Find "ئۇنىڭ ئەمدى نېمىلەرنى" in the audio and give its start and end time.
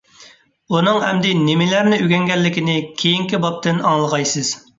0.75-1.99